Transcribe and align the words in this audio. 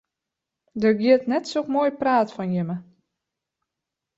Der 0.81 0.93
giet 1.01 1.23
net 1.31 1.45
sok 1.51 1.67
moai 1.73 1.91
praat 2.01 2.29
fan 2.35 2.51
jimme. 2.55 2.75